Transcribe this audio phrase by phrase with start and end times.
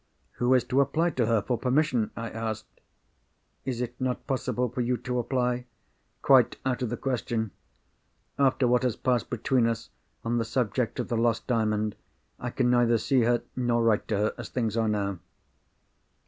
[0.37, 2.81] "Who is to apply to her for permission?" I asked.
[3.65, 5.67] "Is it not possible for you to apply?"
[6.23, 7.51] "Quite out of the question.
[8.39, 9.91] After what has passed between us
[10.25, 11.95] on the subject of the lost Diamond,
[12.39, 15.19] I can neither see her, nor write to her, as things are now."